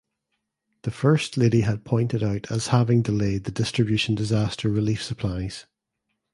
The 0.81 0.89
First 0.89 1.37
Lady 1.37 1.61
had 1.61 1.85
pointed 1.85 2.23
out 2.23 2.51
as 2.51 2.69
having 2.69 3.03
delayed 3.03 3.43
the 3.43 3.51
distribution 3.51 4.15
disaster 4.15 4.67
relief 4.67 5.03
supplies. 5.03 5.67